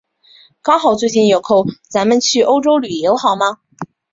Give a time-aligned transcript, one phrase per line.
[0.63, 3.59] 刚好最近有空，咱们去欧洲旅游好吗？